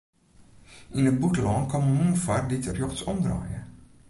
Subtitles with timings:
[0.97, 3.59] Yn it bûtenlân komme mûnen foar dy't rjochtsom draaie.